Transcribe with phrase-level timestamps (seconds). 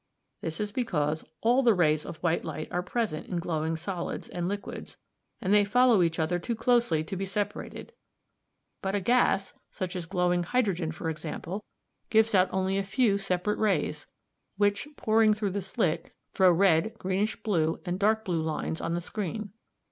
[0.39, 4.47] This is because all the rays of white light are present in glowing solids and
[4.47, 4.97] liquids,
[5.39, 7.93] and they follow each other too closely to be separated.
[8.81, 11.63] But a gas, such as glowing hydrogen for example,
[12.09, 14.07] gives out only a few separate rays,
[14.57, 19.01] which, pouring through the slit, throw red, greenish blue, and dark blue lines on the
[19.01, 19.51] screen.